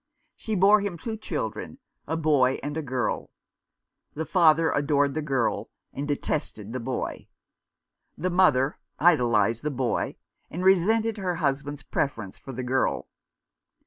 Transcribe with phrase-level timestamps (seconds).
[0.35, 3.29] She bore him two children, a boy and a girl.
[4.15, 7.27] The father adored the girl, and detested the boy.
[8.17, 10.15] The mother idolized the boy,
[10.49, 13.09] and resented her husband's preference for the girl.